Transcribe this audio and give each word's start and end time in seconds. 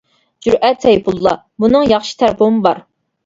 جۈرئەت 0.45 0.85
سەيپۇللا: 0.85 1.33
بۇنىڭ 1.65 1.85
ياخشى 1.91 2.17
تەرىپىمۇ 2.23 2.65
بار. 2.67 2.81